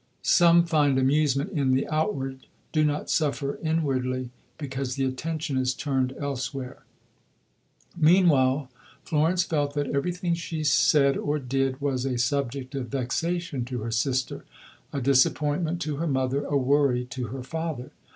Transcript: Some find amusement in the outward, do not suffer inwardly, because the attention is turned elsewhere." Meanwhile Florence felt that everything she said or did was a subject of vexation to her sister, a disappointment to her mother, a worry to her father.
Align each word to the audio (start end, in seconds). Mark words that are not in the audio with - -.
Some 0.23 0.65
find 0.65 0.97
amusement 0.97 1.51
in 1.51 1.73
the 1.75 1.87
outward, 1.87 2.47
do 2.71 2.83
not 2.83 3.07
suffer 3.11 3.59
inwardly, 3.61 4.31
because 4.57 4.95
the 4.95 5.05
attention 5.05 5.57
is 5.57 5.75
turned 5.75 6.15
elsewhere." 6.17 6.81
Meanwhile 7.95 8.71
Florence 9.03 9.43
felt 9.43 9.75
that 9.75 9.91
everything 9.93 10.33
she 10.33 10.63
said 10.63 11.17
or 11.17 11.37
did 11.37 11.79
was 11.79 12.03
a 12.05 12.17
subject 12.17 12.73
of 12.73 12.87
vexation 12.87 13.63
to 13.65 13.81
her 13.83 13.91
sister, 13.91 14.43
a 14.91 14.99
disappointment 15.01 15.79
to 15.81 15.97
her 15.97 16.07
mother, 16.07 16.45
a 16.45 16.57
worry 16.57 17.05
to 17.11 17.27
her 17.27 17.43
father. 17.43 17.91